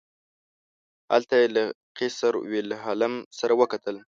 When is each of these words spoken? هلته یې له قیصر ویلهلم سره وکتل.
هلته 1.11 1.33
یې 1.41 1.47
له 1.55 1.63
قیصر 1.97 2.33
ویلهلم 2.51 3.13
سره 3.39 3.53
وکتل. 3.61 3.95